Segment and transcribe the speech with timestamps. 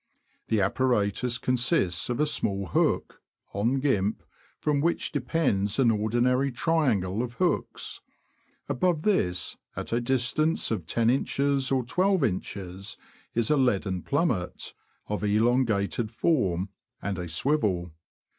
[0.47, 3.21] The apparatus con sists of a small hook,
[3.53, 4.23] on gimp,
[4.59, 8.01] from which depends an ordinary triangle of hooks;
[8.67, 11.11] above this, at a distance of loin.
[11.11, 12.97] or I2in.,
[13.35, 14.73] is a leaden plummet,
[15.07, 17.91] of elongated form, and a swivel.